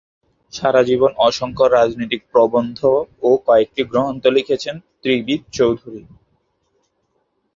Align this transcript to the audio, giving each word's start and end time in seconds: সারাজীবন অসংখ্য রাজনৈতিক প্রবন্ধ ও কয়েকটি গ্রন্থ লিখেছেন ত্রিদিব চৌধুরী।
সারাজীবন 0.53 1.11
অসংখ্য 1.19 1.65
রাজনৈতিক 1.69 2.21
প্রবন্ধ 2.31 2.79
ও 3.21 3.29
কয়েকটি 3.47 3.81
গ্রন্থ 3.83 4.23
লিখেছেন 4.27 4.75
ত্রিদিব 5.01 5.41
চৌধুরী। 5.53 6.01